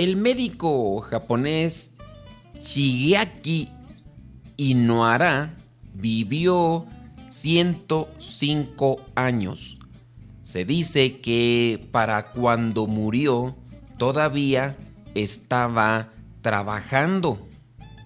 El 0.00 0.16
médico 0.16 1.02
japonés 1.02 1.90
Shigeaki 2.58 3.68
Inohara 4.56 5.58
vivió 5.92 6.86
105 7.28 9.04
años. 9.14 9.78
Se 10.40 10.64
dice 10.64 11.20
que 11.20 11.86
para 11.90 12.32
cuando 12.32 12.86
murió 12.86 13.58
todavía 13.98 14.78
estaba 15.14 16.08
trabajando, 16.40 17.46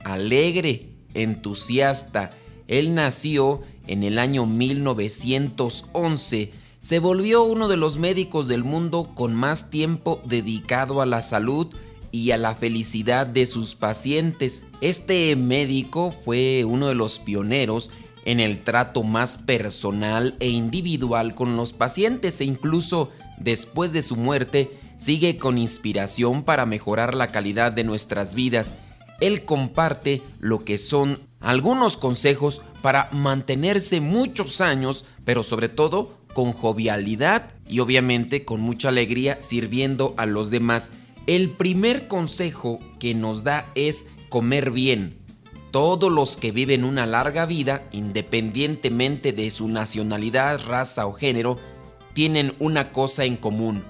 alegre, 0.04 0.96
entusiasta. 1.14 2.32
Él 2.66 2.96
nació 2.96 3.62
en 3.86 4.02
el 4.02 4.18
año 4.18 4.46
1911. 4.46 6.52
Se 6.84 6.98
volvió 6.98 7.44
uno 7.44 7.68
de 7.68 7.78
los 7.78 7.96
médicos 7.96 8.46
del 8.46 8.62
mundo 8.62 9.12
con 9.14 9.34
más 9.34 9.70
tiempo 9.70 10.20
dedicado 10.26 11.00
a 11.00 11.06
la 11.06 11.22
salud 11.22 11.68
y 12.12 12.32
a 12.32 12.36
la 12.36 12.54
felicidad 12.54 13.26
de 13.26 13.46
sus 13.46 13.74
pacientes. 13.74 14.66
Este 14.82 15.34
médico 15.34 16.12
fue 16.12 16.62
uno 16.66 16.88
de 16.88 16.94
los 16.94 17.20
pioneros 17.20 17.90
en 18.26 18.38
el 18.38 18.62
trato 18.64 19.02
más 19.02 19.38
personal 19.38 20.36
e 20.40 20.48
individual 20.50 21.34
con 21.34 21.56
los 21.56 21.72
pacientes 21.72 22.42
e 22.42 22.44
incluso 22.44 23.08
después 23.38 23.94
de 23.94 24.02
su 24.02 24.16
muerte 24.16 24.78
sigue 24.98 25.38
con 25.38 25.56
inspiración 25.56 26.42
para 26.42 26.66
mejorar 26.66 27.14
la 27.14 27.28
calidad 27.28 27.72
de 27.72 27.84
nuestras 27.84 28.34
vidas. 28.34 28.76
Él 29.22 29.46
comparte 29.46 30.20
lo 30.38 30.66
que 30.66 30.76
son 30.76 31.20
algunos 31.40 31.96
consejos 31.96 32.60
para 32.82 33.08
mantenerse 33.10 34.02
muchos 34.02 34.60
años, 34.60 35.06
pero 35.24 35.42
sobre 35.42 35.70
todo 35.70 36.23
con 36.34 36.52
jovialidad 36.52 37.50
y 37.66 37.80
obviamente 37.80 38.44
con 38.44 38.60
mucha 38.60 38.90
alegría 38.90 39.40
sirviendo 39.40 40.12
a 40.18 40.26
los 40.26 40.50
demás. 40.50 40.92
El 41.26 41.48
primer 41.50 42.06
consejo 42.06 42.80
que 42.98 43.14
nos 43.14 43.44
da 43.44 43.70
es 43.74 44.08
comer 44.28 44.70
bien. 44.70 45.16
Todos 45.70 46.12
los 46.12 46.36
que 46.36 46.52
viven 46.52 46.84
una 46.84 47.06
larga 47.06 47.46
vida, 47.46 47.88
independientemente 47.90 49.32
de 49.32 49.50
su 49.50 49.68
nacionalidad, 49.68 50.60
raza 50.66 51.06
o 51.06 51.14
género, 51.14 51.58
tienen 52.12 52.54
una 52.58 52.92
cosa 52.92 53.24
en 53.24 53.36
común. 53.36 53.84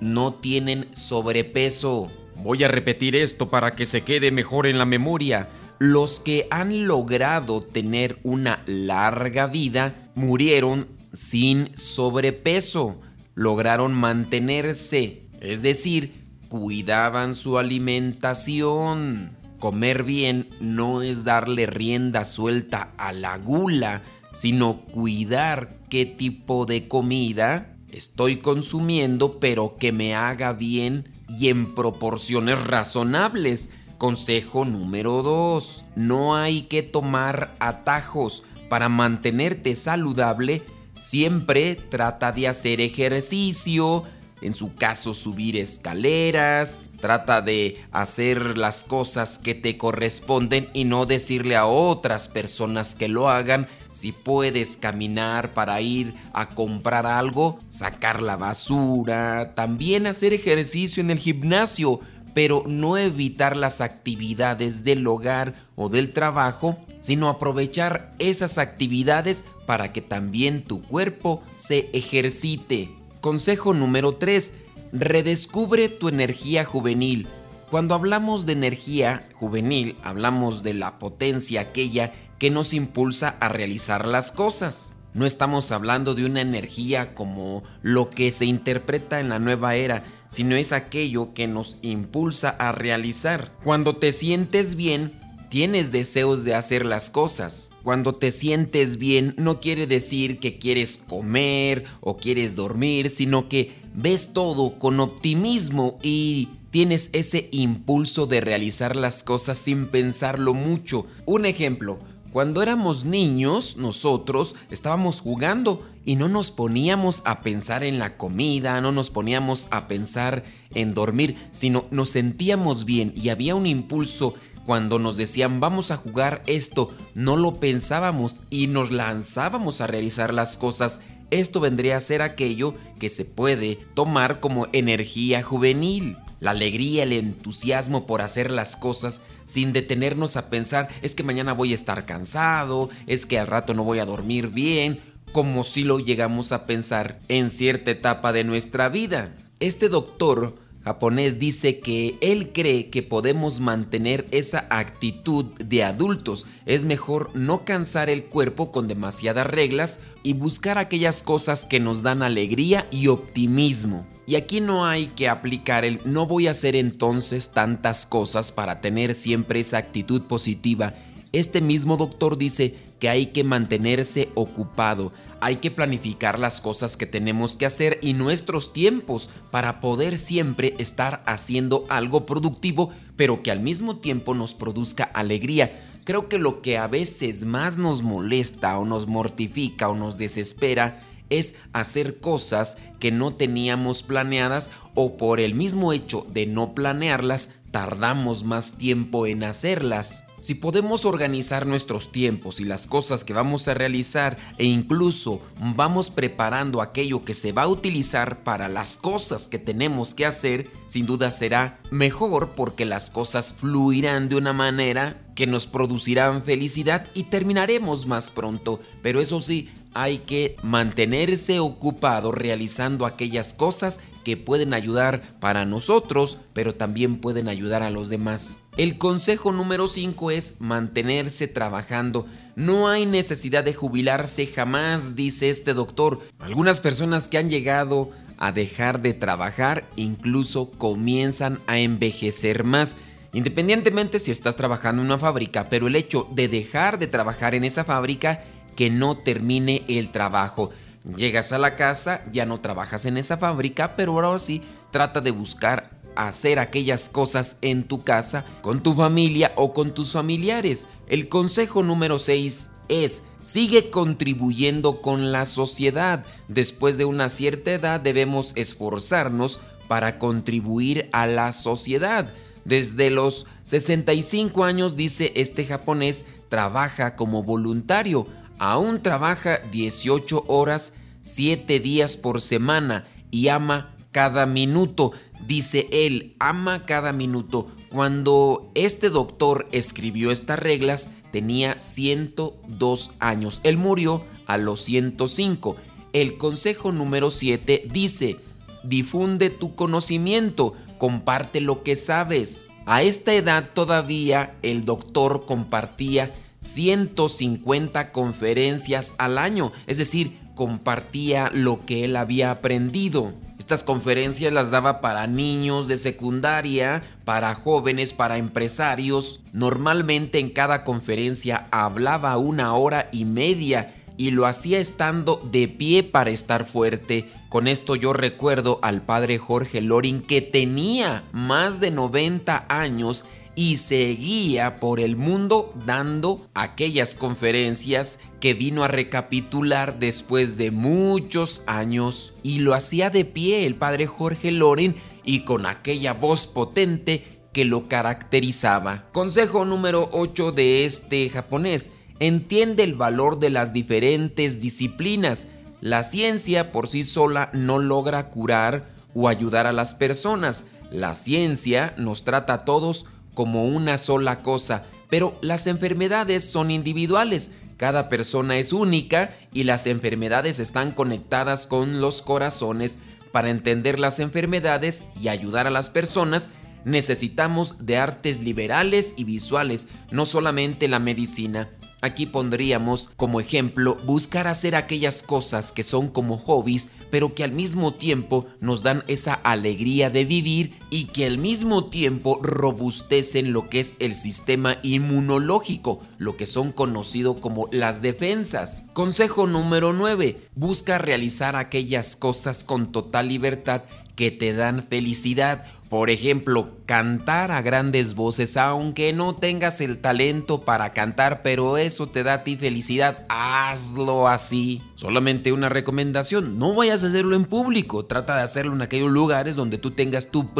No 0.00 0.34
tienen 0.34 0.86
sobrepeso. 0.94 2.10
Voy 2.36 2.62
a 2.62 2.68
repetir 2.68 3.16
esto 3.16 3.48
para 3.48 3.74
que 3.74 3.86
se 3.86 4.02
quede 4.02 4.30
mejor 4.30 4.66
en 4.66 4.78
la 4.78 4.84
memoria. 4.84 5.48
Los 5.78 6.20
que 6.20 6.46
han 6.50 6.86
logrado 6.86 7.60
tener 7.60 8.18
una 8.22 8.62
larga 8.66 9.46
vida 9.46 10.10
murieron 10.14 10.86
sin 11.14 11.76
sobrepeso. 11.76 13.00
Lograron 13.34 13.94
mantenerse, 13.94 15.26
es 15.40 15.62
decir, 15.62 16.24
cuidaban 16.48 17.34
su 17.34 17.58
alimentación. 17.58 19.36
Comer 19.58 20.02
bien 20.02 20.50
no 20.60 21.02
es 21.02 21.24
darle 21.24 21.66
rienda 21.66 22.24
suelta 22.24 22.92
a 22.98 23.12
la 23.12 23.38
gula, 23.38 24.02
sino 24.32 24.82
cuidar 24.82 25.78
qué 25.88 26.06
tipo 26.06 26.66
de 26.66 26.86
comida 26.86 27.76
estoy 27.88 28.38
consumiendo, 28.38 29.38
pero 29.38 29.76
que 29.78 29.92
me 29.92 30.14
haga 30.14 30.52
bien 30.52 31.08
y 31.28 31.48
en 31.48 31.74
proporciones 31.74 32.62
razonables. 32.66 33.70
Consejo 33.98 34.64
número 34.64 35.22
2. 35.22 35.84
No 35.96 36.36
hay 36.36 36.62
que 36.62 36.82
tomar 36.82 37.54
atajos. 37.60 38.42
Para 38.68 38.88
mantenerte 38.88 39.74
saludable, 39.74 40.62
siempre 40.98 41.76
trata 41.76 42.32
de 42.32 42.48
hacer 42.48 42.80
ejercicio, 42.80 44.04
en 44.44 44.52
su 44.52 44.74
caso 44.74 45.14
subir 45.14 45.56
escaleras, 45.56 46.90
trata 47.00 47.40
de 47.40 47.82
hacer 47.92 48.58
las 48.58 48.84
cosas 48.84 49.38
que 49.38 49.54
te 49.54 49.78
corresponden 49.78 50.68
y 50.74 50.84
no 50.84 51.06
decirle 51.06 51.56
a 51.56 51.66
otras 51.66 52.28
personas 52.28 52.94
que 52.94 53.08
lo 53.08 53.30
hagan. 53.30 53.68
Si 53.90 54.12
puedes 54.12 54.76
caminar 54.76 55.54
para 55.54 55.80
ir 55.80 56.14
a 56.34 56.50
comprar 56.50 57.06
algo, 57.06 57.58
sacar 57.68 58.20
la 58.20 58.36
basura, 58.36 59.54
también 59.54 60.06
hacer 60.06 60.34
ejercicio 60.34 61.00
en 61.00 61.10
el 61.10 61.18
gimnasio, 61.18 62.00
pero 62.34 62.64
no 62.66 62.98
evitar 62.98 63.56
las 63.56 63.80
actividades 63.80 64.84
del 64.84 65.06
hogar 65.06 65.54
o 65.74 65.88
del 65.88 66.12
trabajo, 66.12 66.76
sino 67.00 67.28
aprovechar 67.28 68.12
esas 68.18 68.58
actividades 68.58 69.44
para 69.66 69.92
que 69.92 70.00
también 70.00 70.62
tu 70.62 70.82
cuerpo 70.82 71.42
se 71.56 71.90
ejercite. 71.92 72.90
Consejo 73.20 73.74
número 73.74 74.16
3. 74.16 74.54
Redescubre 74.92 75.88
tu 75.88 76.08
energía 76.08 76.64
juvenil. 76.64 77.26
Cuando 77.70 77.94
hablamos 77.94 78.46
de 78.46 78.52
energía 78.52 79.28
juvenil, 79.32 79.96
hablamos 80.02 80.62
de 80.62 80.74
la 80.74 80.98
potencia 80.98 81.62
aquella 81.62 82.12
que 82.38 82.50
nos 82.50 82.74
impulsa 82.74 83.36
a 83.40 83.48
realizar 83.48 84.06
las 84.06 84.30
cosas. 84.30 84.96
No 85.14 85.26
estamos 85.26 85.70
hablando 85.72 86.14
de 86.14 86.26
una 86.26 86.40
energía 86.40 87.14
como 87.14 87.62
lo 87.82 88.10
que 88.10 88.32
se 88.32 88.46
interpreta 88.46 89.20
en 89.20 89.28
la 89.28 89.38
nueva 89.38 89.76
era, 89.76 90.04
sino 90.28 90.56
es 90.56 90.72
aquello 90.72 91.34
que 91.34 91.46
nos 91.46 91.78
impulsa 91.82 92.50
a 92.50 92.72
realizar. 92.72 93.52
Cuando 93.62 93.96
te 93.96 94.10
sientes 94.10 94.74
bien, 94.74 95.12
tienes 95.54 95.92
deseos 95.92 96.42
de 96.42 96.56
hacer 96.56 96.84
las 96.84 97.10
cosas. 97.10 97.70
Cuando 97.84 98.12
te 98.12 98.32
sientes 98.32 98.96
bien 98.96 99.36
no 99.38 99.60
quiere 99.60 99.86
decir 99.86 100.40
que 100.40 100.58
quieres 100.58 100.96
comer 100.96 101.84
o 102.00 102.16
quieres 102.16 102.56
dormir, 102.56 103.08
sino 103.08 103.48
que 103.48 103.70
ves 103.94 104.32
todo 104.32 104.80
con 104.80 104.98
optimismo 104.98 106.00
y 106.02 106.48
tienes 106.70 107.08
ese 107.12 107.48
impulso 107.52 108.26
de 108.26 108.40
realizar 108.40 108.96
las 108.96 109.22
cosas 109.22 109.56
sin 109.56 109.86
pensarlo 109.86 110.54
mucho. 110.54 111.06
Un 111.24 111.46
ejemplo, 111.46 112.00
cuando 112.34 112.62
éramos 112.64 113.04
niños, 113.04 113.76
nosotros 113.76 114.56
estábamos 114.68 115.20
jugando 115.20 115.86
y 116.04 116.16
no 116.16 116.28
nos 116.28 116.50
poníamos 116.50 117.22
a 117.24 117.42
pensar 117.42 117.84
en 117.84 118.00
la 118.00 118.16
comida, 118.16 118.80
no 118.80 118.90
nos 118.90 119.08
poníamos 119.08 119.68
a 119.70 119.86
pensar 119.86 120.42
en 120.74 120.94
dormir, 120.94 121.36
sino 121.52 121.84
nos 121.92 122.08
sentíamos 122.08 122.86
bien 122.86 123.12
y 123.14 123.28
había 123.28 123.54
un 123.54 123.68
impulso 123.68 124.34
cuando 124.66 124.98
nos 124.98 125.16
decían 125.16 125.60
vamos 125.60 125.92
a 125.92 125.96
jugar 125.96 126.42
esto, 126.48 126.90
no 127.14 127.36
lo 127.36 127.60
pensábamos 127.60 128.34
y 128.50 128.66
nos 128.66 128.90
lanzábamos 128.90 129.80
a 129.80 129.86
realizar 129.86 130.34
las 130.34 130.56
cosas. 130.56 131.02
Esto 131.30 131.60
vendría 131.60 131.98
a 131.98 132.00
ser 132.00 132.20
aquello 132.20 132.74
que 132.98 133.10
se 133.10 133.24
puede 133.24 133.76
tomar 133.94 134.40
como 134.40 134.66
energía 134.72 135.44
juvenil. 135.44 136.16
La 136.40 136.50
alegría, 136.50 137.04
el 137.04 137.12
entusiasmo 137.12 138.06
por 138.06 138.22
hacer 138.22 138.50
las 138.50 138.76
cosas 138.76 139.22
sin 139.44 139.72
detenernos 139.72 140.36
a 140.36 140.50
pensar 140.50 140.88
es 141.02 141.14
que 141.14 141.22
mañana 141.22 141.52
voy 141.52 141.72
a 141.72 141.74
estar 141.74 142.06
cansado, 142.06 142.90
es 143.06 143.26
que 143.26 143.38
al 143.38 143.46
rato 143.46 143.74
no 143.74 143.84
voy 143.84 143.98
a 143.98 144.06
dormir 144.06 144.48
bien, 144.48 145.00
como 145.32 145.64
si 145.64 145.82
lo 145.82 145.98
llegamos 145.98 146.52
a 146.52 146.66
pensar 146.66 147.20
en 147.28 147.50
cierta 147.50 147.90
etapa 147.90 148.32
de 148.32 148.44
nuestra 148.44 148.88
vida. 148.88 149.34
Este 149.60 149.88
doctor 149.88 150.56
japonés 150.84 151.38
dice 151.38 151.80
que 151.80 152.18
él 152.20 152.52
cree 152.52 152.90
que 152.90 153.02
podemos 153.02 153.58
mantener 153.58 154.26
esa 154.30 154.66
actitud 154.70 155.46
de 155.58 155.82
adultos. 155.82 156.46
Es 156.66 156.84
mejor 156.84 157.30
no 157.34 157.64
cansar 157.64 158.10
el 158.10 158.26
cuerpo 158.26 158.70
con 158.70 158.86
demasiadas 158.86 159.46
reglas 159.46 160.00
y 160.22 160.34
buscar 160.34 160.78
aquellas 160.78 161.22
cosas 161.22 161.64
que 161.64 161.80
nos 161.80 162.02
dan 162.02 162.22
alegría 162.22 162.86
y 162.90 163.08
optimismo. 163.08 164.06
Y 164.26 164.36
aquí 164.36 164.60
no 164.60 164.86
hay 164.86 165.08
que 165.08 165.28
aplicar 165.28 165.84
el 165.84 166.00
no 166.04 166.26
voy 166.26 166.46
a 166.46 166.52
hacer 166.52 166.76
entonces 166.76 167.50
tantas 167.52 168.06
cosas 168.06 168.52
para 168.52 168.80
tener 168.80 169.14
siempre 169.14 169.60
esa 169.60 169.78
actitud 169.78 170.22
positiva. 170.22 170.94
Este 171.32 171.60
mismo 171.60 171.96
doctor 171.96 172.38
dice 172.38 172.74
que 173.00 173.08
hay 173.10 173.26
que 173.26 173.44
mantenerse 173.44 174.30
ocupado, 174.34 175.12
hay 175.40 175.56
que 175.56 175.70
planificar 175.70 176.38
las 176.38 176.62
cosas 176.62 176.96
que 176.96 177.04
tenemos 177.04 177.56
que 177.56 177.66
hacer 177.66 177.98
y 178.00 178.14
nuestros 178.14 178.72
tiempos 178.72 179.28
para 179.50 179.80
poder 179.80 180.16
siempre 180.16 180.74
estar 180.78 181.22
haciendo 181.26 181.84
algo 181.90 182.24
productivo, 182.24 182.90
pero 183.16 183.42
que 183.42 183.50
al 183.50 183.60
mismo 183.60 183.98
tiempo 183.98 184.32
nos 184.32 184.54
produzca 184.54 185.04
alegría. 185.04 185.98
Creo 186.04 186.28
que 186.28 186.38
lo 186.38 186.62
que 186.62 186.78
a 186.78 186.86
veces 186.86 187.44
más 187.44 187.76
nos 187.76 188.00
molesta 188.00 188.78
o 188.78 188.86
nos 188.86 189.06
mortifica 189.06 189.88
o 189.90 189.94
nos 189.94 190.16
desespera 190.16 191.02
es 191.38 191.54
hacer 191.72 192.20
cosas 192.20 192.76
que 192.98 193.10
no 193.10 193.34
teníamos 193.34 194.02
planeadas 194.02 194.70
o 194.94 195.16
por 195.16 195.40
el 195.40 195.54
mismo 195.54 195.92
hecho 195.92 196.26
de 196.32 196.46
no 196.46 196.74
planearlas 196.74 197.50
tardamos 197.70 198.44
más 198.44 198.78
tiempo 198.78 199.26
en 199.26 199.42
hacerlas. 199.42 200.28
Si 200.38 200.54
podemos 200.54 201.06
organizar 201.06 201.66
nuestros 201.66 202.12
tiempos 202.12 202.60
y 202.60 202.64
las 202.64 202.86
cosas 202.86 203.24
que 203.24 203.32
vamos 203.32 203.66
a 203.66 203.74
realizar 203.74 204.36
e 204.58 204.64
incluso 204.64 205.40
vamos 205.74 206.10
preparando 206.10 206.82
aquello 206.82 207.24
que 207.24 207.34
se 207.34 207.50
va 207.50 207.62
a 207.62 207.68
utilizar 207.68 208.44
para 208.44 208.68
las 208.68 208.96
cosas 208.96 209.48
que 209.48 209.58
tenemos 209.58 210.14
que 210.14 210.26
hacer, 210.26 210.70
sin 210.86 211.06
duda 211.06 211.30
será 211.30 211.80
mejor 211.90 212.50
porque 212.50 212.84
las 212.84 213.10
cosas 213.10 213.54
fluirán 213.54 214.28
de 214.28 214.36
una 214.36 214.52
manera 214.52 215.24
que 215.34 215.46
nos 215.46 215.66
producirán 215.66 216.44
felicidad 216.44 217.08
y 217.14 217.24
terminaremos 217.24 218.06
más 218.06 218.30
pronto. 218.30 218.80
Pero 219.02 219.20
eso 219.20 219.40
sí, 219.40 219.70
hay 219.94 220.18
que 220.18 220.56
mantenerse 220.62 221.60
ocupado 221.60 222.32
realizando 222.32 223.06
aquellas 223.06 223.54
cosas 223.54 224.00
que 224.24 224.36
pueden 224.36 224.74
ayudar 224.74 225.38
para 225.38 225.66
nosotros, 225.66 226.38
pero 226.52 226.74
también 226.74 227.20
pueden 227.20 227.48
ayudar 227.48 227.82
a 227.82 227.90
los 227.90 228.08
demás. 228.08 228.58
El 228.76 228.98
consejo 228.98 229.52
número 229.52 229.86
5 229.86 230.30
es 230.32 230.60
mantenerse 230.60 231.46
trabajando. 231.46 232.26
No 232.56 232.88
hay 232.88 233.06
necesidad 233.06 233.62
de 233.62 233.74
jubilarse 233.74 234.46
jamás, 234.46 235.14
dice 235.14 235.50
este 235.50 235.74
doctor. 235.74 236.20
Algunas 236.38 236.80
personas 236.80 237.28
que 237.28 237.38
han 237.38 237.50
llegado 237.50 238.10
a 238.38 238.50
dejar 238.50 239.00
de 239.00 239.14
trabajar 239.14 239.84
incluso 239.94 240.70
comienzan 240.70 241.60
a 241.66 241.78
envejecer 241.78 242.64
más. 242.64 242.96
Independientemente 243.32 244.20
si 244.20 244.30
estás 244.30 244.56
trabajando 244.56 245.02
en 245.02 245.06
una 245.06 245.18
fábrica, 245.18 245.68
pero 245.68 245.88
el 245.88 245.96
hecho 245.96 246.28
de 246.32 246.48
dejar 246.48 246.98
de 246.98 247.08
trabajar 247.08 247.54
en 247.54 247.64
esa 247.64 247.84
fábrica 247.84 248.44
que 248.74 248.90
no 248.90 249.18
termine 249.18 249.84
el 249.88 250.10
trabajo. 250.10 250.70
Llegas 251.16 251.52
a 251.52 251.58
la 251.58 251.76
casa, 251.76 252.22
ya 252.32 252.46
no 252.46 252.60
trabajas 252.60 253.04
en 253.06 253.18
esa 253.18 253.36
fábrica, 253.36 253.94
pero 253.96 254.12
ahora 254.12 254.38
sí 254.38 254.62
trata 254.90 255.20
de 255.20 255.30
buscar 255.30 255.90
hacer 256.16 256.58
aquellas 256.58 257.08
cosas 257.08 257.58
en 257.60 257.84
tu 257.84 258.04
casa, 258.04 258.44
con 258.62 258.82
tu 258.82 258.94
familia 258.94 259.52
o 259.56 259.72
con 259.72 259.92
tus 259.92 260.12
familiares. 260.12 260.86
El 261.08 261.28
consejo 261.28 261.82
número 261.82 262.18
6 262.18 262.70
es, 262.88 263.22
sigue 263.42 263.90
contribuyendo 263.90 265.02
con 265.02 265.32
la 265.32 265.46
sociedad. 265.46 266.24
Después 266.48 266.96
de 266.98 267.04
una 267.04 267.28
cierta 267.28 267.72
edad 267.72 268.00
debemos 268.00 268.52
esforzarnos 268.56 269.60
para 269.88 270.18
contribuir 270.18 271.08
a 271.12 271.26
la 271.26 271.52
sociedad. 271.52 272.32
Desde 272.64 273.10
los 273.10 273.46
65 273.64 274.64
años, 274.64 274.96
dice 274.96 275.32
este 275.36 275.66
japonés, 275.66 276.24
trabaja 276.48 277.16
como 277.16 277.42
voluntario 277.42 278.26
aún 278.58 279.02
trabaja 279.02 279.58
18 279.70 280.44
horas, 280.48 280.94
7 281.22 281.80
días 281.80 282.16
por 282.16 282.40
semana 282.40 283.06
y 283.30 283.48
ama 283.48 283.94
cada 284.12 284.46
minuto. 284.46 285.12
Dice 285.46 285.88
él, 285.90 286.36
ama 286.38 286.86
cada 286.86 287.12
minuto. 287.12 287.68
Cuando 287.90 288.70
este 288.74 289.10
doctor 289.10 289.68
escribió 289.72 290.30
estas 290.30 290.58
reglas, 290.58 291.10
tenía 291.30 291.80
102 291.80 293.10
años. 293.18 293.60
Él 293.64 293.76
murió 293.76 294.24
a 294.46 294.56
los 294.56 294.80
105. 294.80 295.76
El 296.12 296.36
consejo 296.36 296.92
número 296.92 297.30
7 297.30 297.88
dice, 297.92 298.36
difunde 298.84 299.50
tu 299.50 299.74
conocimiento, 299.74 300.74
comparte 300.98 301.60
lo 301.60 301.82
que 301.82 301.96
sabes. 301.96 302.68
A 302.86 303.02
esta 303.02 303.34
edad 303.34 303.70
todavía 303.74 304.56
el 304.62 304.84
doctor 304.84 305.46
compartía 305.46 306.34
150 306.64 308.10
conferencias 308.10 309.14
al 309.18 309.38
año, 309.38 309.72
es 309.86 309.98
decir, 309.98 310.38
compartía 310.54 311.50
lo 311.52 311.84
que 311.84 312.04
él 312.04 312.16
había 312.16 312.50
aprendido. 312.50 313.32
Estas 313.58 313.84
conferencias 313.84 314.52
las 314.52 314.70
daba 314.70 315.00
para 315.00 315.26
niños 315.26 315.88
de 315.88 315.96
secundaria, 315.96 317.02
para 317.24 317.54
jóvenes, 317.54 318.12
para 318.12 318.36
empresarios. 318.36 319.40
Normalmente 319.52 320.38
en 320.38 320.50
cada 320.50 320.84
conferencia 320.84 321.66
hablaba 321.70 322.36
una 322.36 322.74
hora 322.74 323.08
y 323.12 323.24
media 323.24 323.94
y 324.16 324.30
lo 324.30 324.46
hacía 324.46 324.78
estando 324.78 325.40
de 325.50 325.68
pie 325.68 326.02
para 326.02 326.30
estar 326.30 326.66
fuerte. 326.66 327.30
Con 327.48 327.68
esto 327.68 327.96
yo 327.96 328.12
recuerdo 328.12 328.80
al 328.82 329.02
padre 329.02 329.38
Jorge 329.38 329.80
Lorin 329.80 330.22
que 330.22 330.40
tenía 330.40 331.24
más 331.32 331.80
de 331.80 331.90
90 331.90 332.66
años 332.68 333.24
y 333.56 333.76
seguía 333.76 334.80
por 334.80 335.00
el 335.00 335.16
mundo 335.16 335.72
dando 335.86 336.48
aquellas 336.54 337.14
conferencias 337.14 338.18
que 338.40 338.54
vino 338.54 338.84
a 338.84 338.88
recapitular 338.88 339.98
después 339.98 340.56
de 340.56 340.70
muchos 340.70 341.62
años 341.66 342.34
y 342.42 342.58
lo 342.58 342.74
hacía 342.74 343.10
de 343.10 343.24
pie 343.24 343.66
el 343.66 343.76
padre 343.76 344.06
Jorge 344.06 344.50
Loren 344.50 344.96
y 345.24 345.40
con 345.40 345.66
aquella 345.66 346.12
voz 346.14 346.46
potente 346.46 347.34
que 347.52 347.64
lo 347.64 347.88
caracterizaba. 347.88 349.06
Consejo 349.12 349.64
número 349.64 350.10
8 350.12 350.52
de 350.52 350.84
este 350.84 351.30
japonés. 351.30 351.92
Entiende 352.18 352.82
el 352.82 352.94
valor 352.94 353.38
de 353.38 353.50
las 353.50 353.72
diferentes 353.72 354.60
disciplinas. 354.60 355.46
La 355.80 356.02
ciencia 356.02 356.72
por 356.72 356.88
sí 356.88 357.04
sola 357.04 357.50
no 357.52 357.78
logra 357.78 358.30
curar 358.30 358.92
o 359.14 359.28
ayudar 359.28 359.66
a 359.66 359.72
las 359.72 359.94
personas. 359.94 360.66
La 360.90 361.14
ciencia 361.14 361.94
nos 361.96 362.24
trata 362.24 362.54
a 362.54 362.64
todos 362.64 363.06
como 363.34 363.66
una 363.66 363.98
sola 363.98 364.42
cosa, 364.42 364.86
pero 365.10 365.38
las 365.42 365.66
enfermedades 365.66 366.44
son 366.44 366.70
individuales. 366.70 367.52
Cada 367.76 368.08
persona 368.08 368.56
es 368.56 368.72
única 368.72 369.36
y 369.52 369.64
las 369.64 369.86
enfermedades 369.86 370.60
están 370.60 370.92
conectadas 370.92 371.66
con 371.66 372.00
los 372.00 372.22
corazones. 372.22 372.98
Para 373.32 373.50
entender 373.50 373.98
las 373.98 374.20
enfermedades 374.20 375.06
y 375.20 375.28
ayudar 375.28 375.66
a 375.66 375.70
las 375.70 375.90
personas, 375.90 376.50
necesitamos 376.84 377.84
de 377.84 377.96
artes 377.96 378.40
liberales 378.40 379.14
y 379.16 379.24
visuales, 379.24 379.88
no 380.10 380.24
solamente 380.24 380.88
la 380.88 381.00
medicina. 381.00 381.68
Aquí 382.00 382.26
pondríamos 382.26 383.10
como 383.16 383.40
ejemplo 383.40 383.96
buscar 384.04 384.46
hacer 384.46 384.76
aquellas 384.76 385.22
cosas 385.22 385.72
que 385.72 385.82
son 385.82 386.08
como 386.08 386.36
hobbies, 386.36 386.88
pero 387.10 387.34
que 387.34 387.44
al 387.44 387.52
mismo 387.52 387.94
tiempo 387.94 388.46
nos 388.60 388.82
dan 388.82 389.04
esa 389.06 389.32
alegría 389.32 390.10
de 390.10 390.26
vivir 390.26 390.74
y 390.94 391.06
que 391.06 391.26
al 391.26 391.38
mismo 391.38 391.86
tiempo 391.86 392.38
robustecen 392.40 393.52
lo 393.52 393.68
que 393.68 393.80
es 393.80 393.96
el 393.98 394.14
sistema 394.14 394.78
inmunológico, 394.84 396.00
lo 396.18 396.36
que 396.36 396.46
son 396.46 396.70
conocidos 396.70 397.38
como 397.38 397.68
las 397.72 398.00
defensas. 398.00 398.86
Consejo 398.92 399.48
número 399.48 399.92
9. 399.92 400.50
Busca 400.54 400.98
realizar 400.98 401.56
aquellas 401.56 402.14
cosas 402.14 402.62
con 402.62 402.92
total 402.92 403.26
libertad 403.26 403.82
que 404.14 404.30
te 404.30 404.52
dan 404.52 404.86
felicidad. 404.88 405.64
Por 405.88 406.10
ejemplo, 406.10 406.70
cantar 406.86 407.52
a 407.52 407.62
grandes 407.62 408.14
voces, 408.14 408.56
aunque 408.56 409.12
no 409.12 409.36
tengas 409.36 409.80
el 409.80 409.98
talento 409.98 410.64
para 410.64 410.92
cantar, 410.92 411.42
pero 411.42 411.76
eso 411.76 412.08
te 412.08 412.22
da 412.22 412.34
a 412.34 412.44
ti 412.44 412.56
felicidad, 412.56 413.24
hazlo 413.28 414.26
así. 414.26 414.82
Solamente 414.96 415.52
una 415.52 415.68
recomendación, 415.68 416.58
no 416.58 416.74
vayas 416.74 417.04
a 417.04 417.08
hacerlo 417.08 417.36
en 417.36 417.44
público, 417.44 418.06
trata 418.06 418.36
de 418.36 418.42
hacerlo 418.42 418.74
en 418.74 418.82
aquellos 418.82 419.10
lugares 419.10 419.56
donde 419.56 419.78
tú 419.78 419.92
tengas 419.92 420.28
tu 420.28 420.52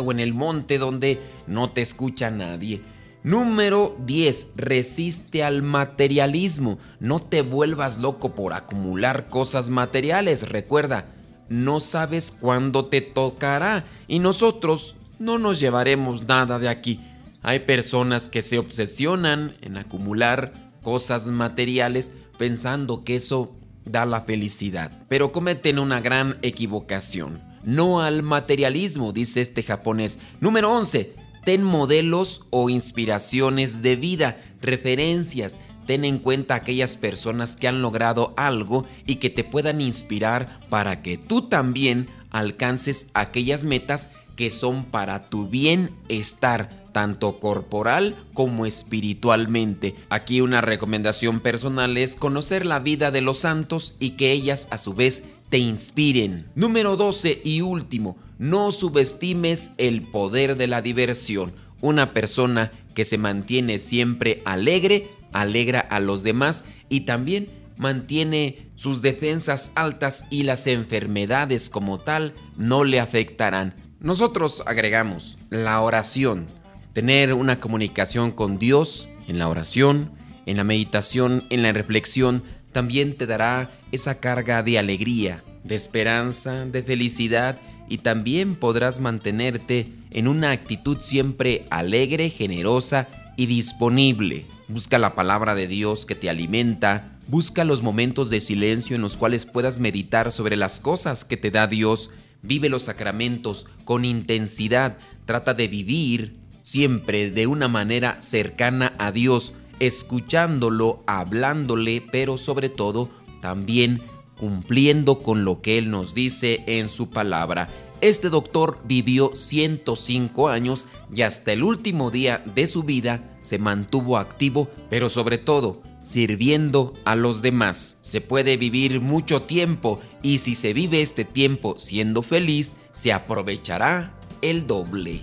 o 0.00 0.12
en 0.12 0.20
el 0.20 0.34
monte 0.34 0.78
donde 0.78 1.20
no 1.46 1.70
te 1.70 1.82
escucha 1.82 2.30
nadie. 2.30 2.82
Número 3.22 3.96
10. 4.06 4.52
Resiste 4.56 5.42
al 5.42 5.62
materialismo. 5.62 6.78
No 7.00 7.18
te 7.18 7.42
vuelvas 7.42 7.98
loco 7.98 8.34
por 8.34 8.52
acumular 8.52 9.28
cosas 9.28 9.70
materiales. 9.70 10.48
Recuerda, 10.48 11.06
no 11.48 11.80
sabes 11.80 12.30
cuándo 12.30 12.86
te 12.86 13.00
tocará 13.00 13.84
y 14.06 14.18
nosotros 14.18 14.96
no 15.18 15.38
nos 15.38 15.60
llevaremos 15.60 16.26
nada 16.28 16.58
de 16.58 16.68
aquí. 16.68 17.00
Hay 17.42 17.60
personas 17.60 18.28
que 18.28 18.42
se 18.42 18.58
obsesionan 18.58 19.56
en 19.62 19.76
acumular 19.76 20.72
cosas 20.82 21.26
materiales 21.26 22.12
pensando 22.36 23.04
que 23.04 23.16
eso 23.16 23.54
da 23.84 24.06
la 24.06 24.22
felicidad, 24.22 24.92
pero 25.08 25.32
cometen 25.32 25.78
una 25.78 26.00
gran 26.00 26.38
equivocación. 26.42 27.47
No 27.64 28.00
al 28.00 28.22
materialismo, 28.22 29.12
dice 29.12 29.40
este 29.40 29.62
japonés. 29.62 30.18
Número 30.40 30.72
11. 30.72 31.14
Ten 31.44 31.62
modelos 31.62 32.42
o 32.50 32.68
inspiraciones 32.68 33.82
de 33.82 33.96
vida, 33.96 34.42
referencias, 34.60 35.58
ten 35.86 36.04
en 36.04 36.18
cuenta 36.18 36.54
aquellas 36.54 36.98
personas 36.98 37.56
que 37.56 37.66
han 37.66 37.80
logrado 37.80 38.34
algo 38.36 38.84
y 39.06 39.16
que 39.16 39.30
te 39.30 39.44
puedan 39.44 39.80
inspirar 39.80 40.60
para 40.68 41.00
que 41.00 41.16
tú 41.16 41.48
también 41.48 42.08
alcances 42.30 43.08
aquellas 43.14 43.64
metas 43.64 44.10
que 44.36 44.50
son 44.50 44.84
para 44.84 45.30
tu 45.30 45.48
bienestar, 45.48 46.84
tanto 46.92 47.40
corporal 47.40 48.14
como 48.34 48.66
espiritualmente. 48.66 49.96
Aquí 50.10 50.40
una 50.40 50.60
recomendación 50.60 51.40
personal 51.40 51.96
es 51.96 52.14
conocer 52.14 52.66
la 52.66 52.78
vida 52.78 53.10
de 53.10 53.20
los 53.20 53.38
santos 53.38 53.94
y 53.98 54.10
que 54.10 54.30
ellas 54.30 54.68
a 54.70 54.78
su 54.78 54.94
vez 54.94 55.24
te 55.48 55.58
inspiren. 55.58 56.46
Número 56.54 56.96
12 56.96 57.40
y 57.44 57.60
último, 57.60 58.16
no 58.38 58.70
subestimes 58.70 59.72
el 59.78 60.02
poder 60.02 60.56
de 60.56 60.66
la 60.66 60.82
diversión. 60.82 61.52
Una 61.80 62.12
persona 62.12 62.72
que 62.94 63.04
se 63.04 63.18
mantiene 63.18 63.78
siempre 63.78 64.42
alegre 64.44 65.10
alegra 65.32 65.80
a 65.80 66.00
los 66.00 66.22
demás 66.22 66.64
y 66.88 67.00
también 67.00 67.48
mantiene 67.76 68.70
sus 68.74 69.02
defensas 69.02 69.72
altas 69.74 70.24
y 70.30 70.42
las 70.42 70.66
enfermedades 70.66 71.70
como 71.70 72.00
tal 72.00 72.34
no 72.56 72.84
le 72.84 73.00
afectarán. 73.00 73.74
Nosotros 74.00 74.62
agregamos 74.66 75.38
la 75.50 75.80
oración, 75.80 76.46
tener 76.92 77.34
una 77.34 77.60
comunicación 77.60 78.32
con 78.32 78.58
Dios 78.58 79.08
en 79.26 79.38
la 79.38 79.48
oración, 79.48 80.12
en 80.46 80.56
la 80.56 80.64
meditación, 80.64 81.44
en 81.50 81.62
la 81.62 81.72
reflexión, 81.72 82.42
también 82.78 83.16
te 83.16 83.26
dará 83.26 83.72
esa 83.90 84.20
carga 84.20 84.62
de 84.62 84.78
alegría, 84.78 85.42
de 85.64 85.74
esperanza, 85.74 86.64
de 86.64 86.84
felicidad 86.84 87.58
y 87.88 87.98
también 87.98 88.54
podrás 88.54 89.00
mantenerte 89.00 89.90
en 90.12 90.28
una 90.28 90.52
actitud 90.52 90.98
siempre 91.00 91.66
alegre, 91.70 92.30
generosa 92.30 93.08
y 93.36 93.46
disponible. 93.46 94.46
Busca 94.68 94.96
la 95.00 95.16
palabra 95.16 95.56
de 95.56 95.66
Dios 95.66 96.06
que 96.06 96.14
te 96.14 96.30
alimenta, 96.30 97.18
Busca 97.26 97.64
los 97.64 97.82
momentos 97.82 98.30
de 98.30 98.40
silencio 98.40 98.94
en 98.94 99.02
los 99.02 99.16
cuales 99.16 99.44
puedas 99.44 99.80
meditar 99.80 100.30
sobre 100.30 100.54
las 100.54 100.78
cosas 100.78 101.24
que 101.24 101.36
te 101.36 101.50
da 101.50 101.66
Dios. 101.66 102.10
Vive 102.42 102.68
los 102.68 102.84
sacramentos 102.84 103.66
con 103.84 104.04
intensidad. 104.04 104.98
Trata 105.26 105.52
de 105.52 105.66
vivir 105.66 106.36
siempre 106.62 107.32
de 107.32 107.48
una 107.48 107.66
manera 107.66 108.22
cercana 108.22 108.94
a 108.98 109.10
Dios, 109.10 109.52
escuchándolo, 109.80 111.02
hablándole, 111.06 112.00
pero 112.00 112.36
sobre 112.36 112.68
todo 112.68 113.08
también 113.40 114.02
cumpliendo 114.38 115.22
con 115.22 115.44
lo 115.44 115.60
que 115.60 115.78
Él 115.78 115.90
nos 115.90 116.14
dice 116.14 116.64
en 116.66 116.88
su 116.88 117.10
palabra. 117.10 117.68
Este 118.00 118.30
doctor 118.30 118.78
vivió 118.84 119.34
105 119.34 120.48
años 120.48 120.86
y 121.12 121.22
hasta 121.22 121.52
el 121.52 121.64
último 121.64 122.10
día 122.10 122.42
de 122.54 122.66
su 122.68 122.84
vida 122.84 123.36
se 123.42 123.58
mantuvo 123.58 124.18
activo, 124.18 124.68
pero 124.88 125.08
sobre 125.08 125.38
todo 125.38 125.82
sirviendo 126.04 126.94
a 127.04 127.16
los 127.16 127.42
demás. 127.42 127.98
Se 128.02 128.20
puede 128.20 128.56
vivir 128.56 129.00
mucho 129.00 129.42
tiempo 129.42 130.00
y 130.22 130.38
si 130.38 130.54
se 130.54 130.72
vive 130.72 131.02
este 131.02 131.24
tiempo 131.24 131.78
siendo 131.78 132.22
feliz, 132.22 132.76
se 132.92 133.12
aprovechará 133.12 134.14
el 134.40 134.66
doble. 134.66 135.20